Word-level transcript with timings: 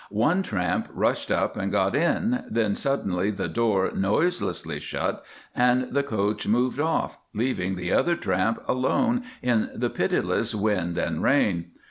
One 0.09 0.41
tramp 0.41 0.87
rushed 0.91 1.29
up 1.29 1.55
and 1.55 1.71
got 1.71 1.95
in, 1.95 2.43
then 2.49 2.73
suddenly 2.73 3.29
the 3.29 3.47
door 3.47 3.91
noiselessly 3.95 4.79
shut 4.79 5.23
and 5.55 5.93
the 5.93 6.01
coach 6.01 6.47
moved 6.47 6.79
off, 6.79 7.19
leaving 7.35 7.75
the 7.75 7.93
other 7.93 8.15
tramp 8.15 8.57
alone 8.67 9.21
in 9.43 9.69
the 9.75 9.91
pitiless 9.91 10.55
wind 10.55 10.97
and 10.97 11.21
rain. 11.21 11.65